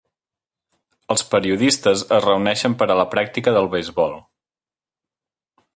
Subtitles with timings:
[1.15, 4.17] Els periodistes es reuneixen per a la pràctica del beisbol.